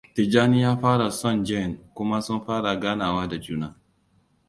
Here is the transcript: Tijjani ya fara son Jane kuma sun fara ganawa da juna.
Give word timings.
Tijjani 0.13 0.61
ya 0.61 0.73
fara 0.81 1.11
son 1.11 1.43
Jane 1.45 1.77
kuma 1.95 2.21
sun 2.21 2.45
fara 2.45 2.75
ganawa 2.75 3.27
da 3.27 3.37
juna. 3.37 3.75